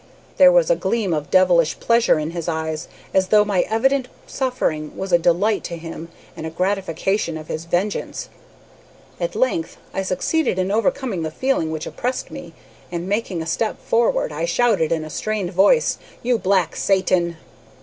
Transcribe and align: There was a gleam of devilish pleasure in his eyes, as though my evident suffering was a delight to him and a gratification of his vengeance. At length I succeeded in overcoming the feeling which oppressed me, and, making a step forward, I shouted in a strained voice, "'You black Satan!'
There 0.37 0.51
was 0.51 0.71
a 0.71 0.75
gleam 0.75 1.13
of 1.13 1.29
devilish 1.29 1.79
pleasure 1.79 2.17
in 2.17 2.31
his 2.31 2.47
eyes, 2.49 2.87
as 3.13 3.27
though 3.27 3.45
my 3.45 3.61
evident 3.69 4.07
suffering 4.25 4.97
was 4.97 5.13
a 5.13 5.19
delight 5.19 5.63
to 5.65 5.77
him 5.77 6.09
and 6.35 6.43
a 6.47 6.49
gratification 6.49 7.37
of 7.37 7.49
his 7.49 7.65
vengeance. 7.65 8.27
At 9.19 9.35
length 9.35 9.77
I 9.93 10.01
succeeded 10.01 10.57
in 10.57 10.71
overcoming 10.71 11.21
the 11.21 11.29
feeling 11.29 11.69
which 11.69 11.85
oppressed 11.85 12.31
me, 12.31 12.53
and, 12.91 13.07
making 13.07 13.43
a 13.43 13.45
step 13.45 13.77
forward, 13.79 14.31
I 14.31 14.45
shouted 14.45 14.91
in 14.91 15.05
a 15.05 15.09
strained 15.11 15.51
voice, 15.53 15.99
"'You 16.23 16.39
black 16.39 16.75
Satan!' 16.75 17.37